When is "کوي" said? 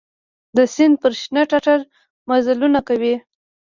2.87-3.15